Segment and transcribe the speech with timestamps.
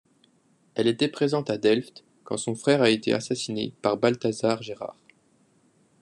[0.73, 4.97] Elle était présente à Delft quand son frère a été assassiné par Balthazar Gérard.